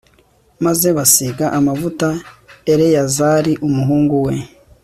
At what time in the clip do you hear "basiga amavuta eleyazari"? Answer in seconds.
0.97-3.53